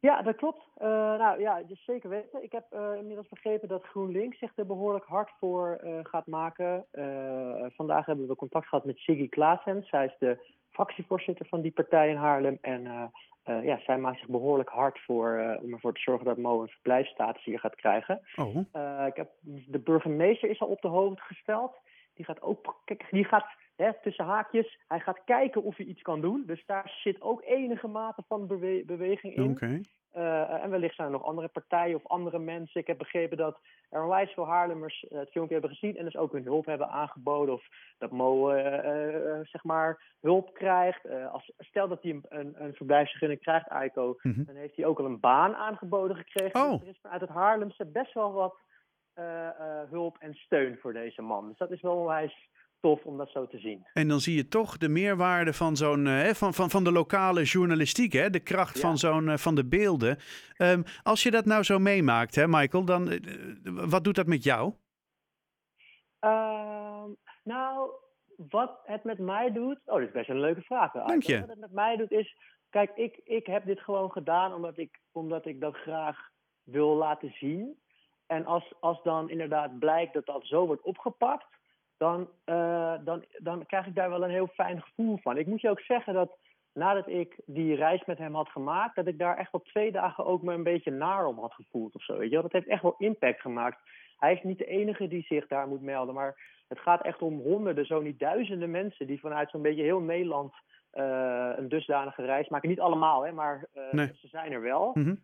[0.00, 0.62] Ja, dat klopt.
[0.82, 2.42] Uh, nou ja, dus zeker weten.
[2.42, 6.84] Ik heb uh, inmiddels begrepen dat GroenLinks zich er behoorlijk hard voor uh, gaat maken.
[7.76, 9.84] vandaag hebben we contact gehad met Siggy Klaassen.
[9.84, 10.38] Zij is de
[10.70, 12.58] fractievoorzitter van die partij in Haarlem.
[12.60, 13.12] En
[13.44, 17.44] ja, zij maakt zich behoorlijk hard voor om ervoor te zorgen dat Mo een verblijfsstatus
[17.44, 18.20] hier gaat krijgen.
[18.36, 18.56] Oh.
[19.06, 19.30] ik heb,
[19.66, 21.76] de burgemeester is al op de hoogte gesteld.
[22.20, 23.46] Die gaat ook, kijk, die gaat
[23.76, 26.42] hè, tussen haakjes, hij gaat kijken of hij iets kan doen.
[26.46, 29.50] Dus daar zit ook enige mate van bewe beweging in.
[29.50, 29.80] Okay.
[30.16, 32.80] Uh, en wellicht zijn er nog andere partijen of andere mensen.
[32.80, 36.16] Ik heb begrepen dat er onwijs veel Haarlemmers uh, het filmpje hebben gezien en dus
[36.16, 37.54] ook hun hulp hebben aangeboden.
[37.54, 37.64] Of
[37.98, 38.60] dat Mo uh,
[39.42, 41.08] zeg maar hulp krijgt.
[41.32, 44.44] als, stel dat hij een, een, een verblijfsvergunning krijgt, Aiko, mm -hmm.
[44.44, 46.60] dan heeft hij ook al een baan aangeboden gekregen.
[46.60, 46.70] Oh.
[46.70, 48.58] Dus er is vanuit het Haarlemse best wel wat
[49.90, 51.48] hulp en steun voor deze man.
[51.48, 52.48] Dus dat is wel onwijs
[52.80, 53.86] tof om dat zo te zien.
[53.92, 57.42] En dan zie je toch de meerwaarde van zo'n uh, van, van, van de lokale
[57.42, 58.30] journalistiek, hè?
[58.30, 58.80] de kracht ja.
[58.80, 60.18] van zo'n van de beelden.
[60.58, 63.18] Um, als je dat nou zo meemaakt, hè, Michael, dan uh,
[63.62, 64.72] wat doet dat met jou?
[66.24, 67.04] Uh,
[67.44, 67.90] nou,
[68.36, 69.78] wat het met mij doet.
[69.84, 70.92] Oh, dat is best een leuke vraag.
[70.92, 71.40] Dank je.
[71.40, 72.36] Wat het met mij doet is.
[72.70, 76.28] Kijk, ik, ik heb dit gewoon gedaan omdat ik, omdat ik dat graag
[76.62, 77.78] wil laten zien.
[78.30, 81.46] En als, als dan inderdaad blijkt dat dat zo wordt opgepakt
[81.96, 85.38] dan, uh, dan, dan krijg ik daar wel een heel fijn gevoel van.
[85.38, 86.36] Ik moet je ook zeggen dat
[86.72, 90.24] nadat ik die reis met hem had gemaakt, dat ik daar echt wel twee dagen
[90.24, 92.18] ook me een beetje naar om had gevoeld of zo.
[92.18, 92.42] Weet je?
[92.42, 93.78] Dat heeft echt wel impact gemaakt.
[94.18, 97.40] Hij is niet de enige die zich daar moet melden, maar het gaat echt om
[97.40, 100.54] honderden, zo niet duizenden mensen die vanuit zo'n beetje heel Nederland
[100.94, 102.68] uh, een dusdanige reis maken.
[102.68, 104.10] Niet allemaal, hè, maar uh, nee.
[104.14, 104.90] ze zijn er wel.
[104.94, 105.20] Mm -hmm.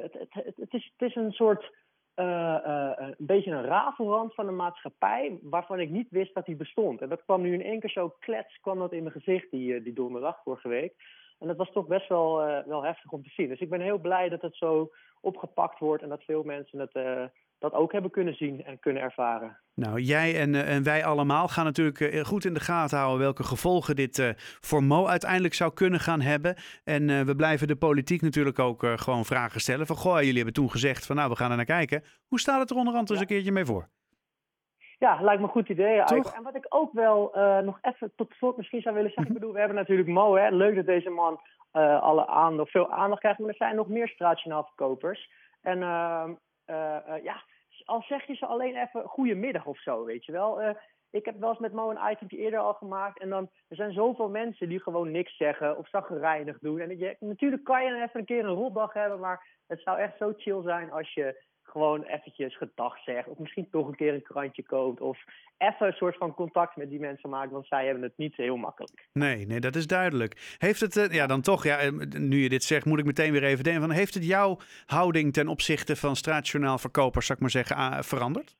[0.00, 1.70] het, het, het, het, is, het is een soort
[2.18, 7.00] een beetje een rafelrand van een maatschappij waarvan ik niet wist dat die bestond.
[7.00, 9.82] En dat kwam nu in één keer zo klets, kwam dat in mijn gezicht die,
[9.82, 10.94] die donderdag vorige week.
[11.38, 13.48] En dat was toch best wel, wel heftig om te zien.
[13.48, 17.30] Dus ik ben heel blij dat het zo opgepakt wordt en dat veel mensen het
[17.58, 19.58] dat ook hebben kunnen zien en kunnen ervaren.
[19.74, 23.18] Nou, jij en, uh, en wij allemaal gaan natuurlijk uh, goed in de gaten houden
[23.18, 24.28] welke gevolgen dit uh,
[24.60, 26.56] voor Mo uiteindelijk zou kunnen gaan hebben.
[26.84, 29.86] En we blijven de politiek natuurlijk ook gewoon vragen stellen.
[29.86, 32.02] Van goh, jullie hebben toen gezegd van nou, we gaan er naar kijken.
[32.28, 33.24] Hoe staat het er onderhand eens ja.
[33.24, 33.88] een keertje mee voor?
[34.98, 36.04] Ja, lijkt me een goed idee.
[36.04, 36.34] Toch?
[36.34, 37.32] En wat ik ook wel
[37.64, 39.28] nog even tot slot misschien zou willen zeggen.
[39.34, 40.48] Ik bedoel, we hebben natuurlijk Mo, hè.
[40.50, 41.40] Leuk dat deze man
[42.00, 43.38] alle aandacht, veel aandacht krijgt.
[43.38, 45.30] Maar er zijn nog meer straatjournaal verkopers.
[45.60, 46.30] En ehm,
[46.70, 47.42] uh, ja,
[47.88, 50.76] al zeg je ze alleen even goedemiddag of zo, weet je wel.
[51.10, 53.20] Ik heb wel eens met Mo een itempje eerder al gemaakt.
[53.20, 56.80] En dan, er zijn zoveel mensen die gewoon niks zeggen of zaggerijnig doen.
[56.80, 60.16] En je, natuurlijk kan je even een keer een rotdag hebben, maar het zou echt
[60.18, 63.28] zo chill zijn als je gewoon eventjes gedag zegt.
[63.28, 65.00] Of misschien toch een keer een krantje koopt.
[65.00, 65.18] Of
[65.58, 67.50] even een soort van contact met die mensen maakt.
[67.50, 69.08] Want zij hebben het niet heel makkelijk.
[69.12, 70.56] Nee, nee, dat is duidelijk.
[70.58, 73.44] Heeft het, uh, ja dan toch, ja, nu je dit zegt, moet ik meteen weer
[73.44, 73.82] even denken.
[73.82, 78.56] Van, heeft het jouw houding ten opzichte van straatjournaalverkopers, zou ik maar zeggen, veranderd?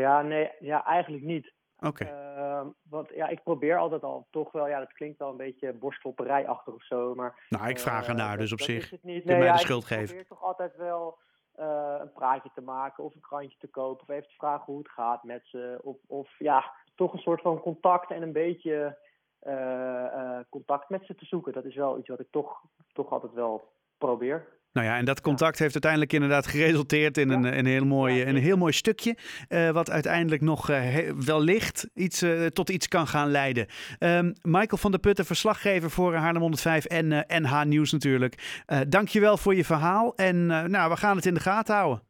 [0.00, 1.52] Ja, nee, ja, eigenlijk niet.
[1.78, 2.02] Oké.
[2.02, 2.36] Okay.
[2.36, 5.72] Uh, want ja, ik probeer altijd al toch wel, ja, dat klinkt wel een beetje
[5.72, 7.14] borstklopperijachtig of zo.
[7.14, 8.84] Maar, nou, ik vraag ernaar, uh, dus op dat zich.
[8.84, 9.24] Is het niet.
[9.24, 10.06] Nee, mij ja, de schuld ik geven.
[10.06, 11.18] probeer toch altijd wel
[11.58, 14.78] uh, een praatje te maken of een krantje te kopen of even te vragen hoe
[14.78, 15.78] het gaat met ze.
[15.82, 18.98] Of, of ja, toch een soort van contact en een beetje
[19.42, 21.52] uh, contact met ze te zoeken.
[21.52, 24.60] Dat is wel iets wat ik toch, toch altijd wel probeer.
[24.72, 28.36] Nou ja, en dat contact heeft uiteindelijk inderdaad geresulteerd in een, een, heel, mooi, een
[28.36, 29.16] heel mooi stukje.
[29.48, 33.66] Uh, wat uiteindelijk nog uh, wellicht iets, uh, tot iets kan gaan leiden.
[33.98, 38.62] Um, Michael van der Putten, verslaggever voor Haarlem 105 en NH Nieuws natuurlijk.
[38.88, 40.12] Dank je wel voor je verhaal.
[40.16, 42.00] En nou, we gaan het in de gaten houden.